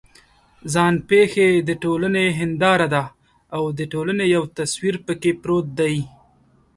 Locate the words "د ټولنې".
1.67-2.25, 3.77-4.25